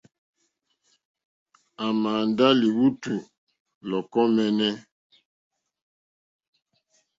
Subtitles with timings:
[1.85, 3.13] À màà ndá lí lùwàtù
[3.89, 4.73] lɔ̀kɔ́ mǃɛ́ɛ́nɛ́.